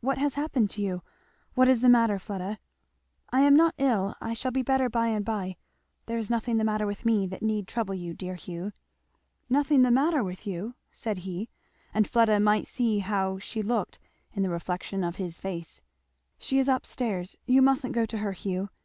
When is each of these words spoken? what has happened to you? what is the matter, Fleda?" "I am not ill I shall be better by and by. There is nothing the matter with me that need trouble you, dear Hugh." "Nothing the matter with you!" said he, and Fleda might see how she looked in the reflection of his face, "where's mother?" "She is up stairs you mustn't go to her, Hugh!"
what 0.00 0.18
has 0.18 0.34
happened 0.34 0.70
to 0.70 0.80
you? 0.80 1.02
what 1.54 1.68
is 1.68 1.80
the 1.80 1.88
matter, 1.88 2.16
Fleda?" 2.16 2.60
"I 3.30 3.40
am 3.40 3.56
not 3.56 3.74
ill 3.76 4.14
I 4.20 4.34
shall 4.34 4.52
be 4.52 4.62
better 4.62 4.88
by 4.88 5.08
and 5.08 5.24
by. 5.24 5.56
There 6.06 6.16
is 6.16 6.30
nothing 6.30 6.58
the 6.58 6.64
matter 6.64 6.86
with 6.86 7.04
me 7.04 7.26
that 7.26 7.42
need 7.42 7.66
trouble 7.66 7.96
you, 7.96 8.14
dear 8.14 8.36
Hugh." 8.36 8.70
"Nothing 9.48 9.82
the 9.82 9.90
matter 9.90 10.22
with 10.22 10.46
you!" 10.46 10.76
said 10.92 11.18
he, 11.26 11.48
and 11.92 12.06
Fleda 12.08 12.38
might 12.38 12.68
see 12.68 13.00
how 13.00 13.40
she 13.40 13.62
looked 13.62 13.98
in 14.32 14.44
the 14.44 14.48
reflection 14.48 15.02
of 15.02 15.16
his 15.16 15.38
face, 15.40 15.80
"where's 15.80 15.80
mother?" 15.82 16.38
"She 16.46 16.58
is 16.60 16.68
up 16.68 16.86
stairs 16.86 17.36
you 17.46 17.60
mustn't 17.60 17.92
go 17.92 18.06
to 18.06 18.18
her, 18.18 18.30
Hugh!" 18.30 18.68